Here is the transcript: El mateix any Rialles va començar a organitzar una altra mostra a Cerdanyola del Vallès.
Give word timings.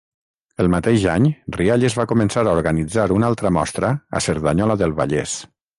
El 0.63 0.69
mateix 0.73 1.03
any 1.15 1.27
Rialles 1.57 1.97
va 2.01 2.07
començar 2.13 2.47
a 2.47 2.57
organitzar 2.61 3.07
una 3.19 3.31
altra 3.31 3.53
mostra 3.61 3.95
a 4.21 4.27
Cerdanyola 4.31 4.81
del 4.83 5.03
Vallès. 5.03 5.43